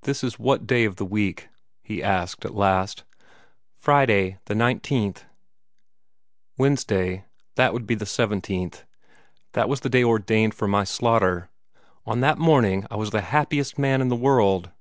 "This 0.00 0.24
is 0.24 0.40
what 0.40 0.66
day 0.66 0.84
of 0.84 0.96
the 0.96 1.04
week?" 1.04 1.48
he 1.84 2.02
asked, 2.02 2.44
at 2.44 2.52
last. 2.52 3.04
"Friday, 3.78 4.38
the 4.46 4.56
nineteenth." 4.56 5.24
"Wednesday 6.58 7.26
that 7.54 7.72
would 7.72 7.86
be 7.86 7.94
the 7.94 8.04
seventeenth. 8.04 8.84
That 9.52 9.68
was 9.68 9.78
the 9.78 9.88
day 9.88 10.02
ordained 10.02 10.54
for 10.54 10.66
my 10.66 10.82
slaughter. 10.82 11.48
On 12.04 12.18
that 12.22 12.38
morning, 12.38 12.88
I 12.90 12.96
was 12.96 13.10
the 13.10 13.20
happiest 13.20 13.78
man 13.78 14.00
in 14.00 14.08
the 14.08 14.16
world. 14.16 14.72